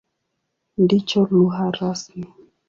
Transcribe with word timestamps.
Ndicho 0.83 1.19
lugha 1.29 1.65
rasmi. 1.77 2.23